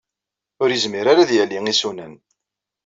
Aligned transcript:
Ur 0.61 0.69
yezmir 0.71 1.05
ara 1.11 1.21
ad 1.23 1.31
yali 1.33 1.59
isunan. 1.73 2.13